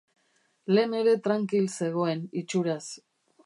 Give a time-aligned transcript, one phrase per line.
[0.75, 2.83] Lehen ere trankil zegoen, itxuraz.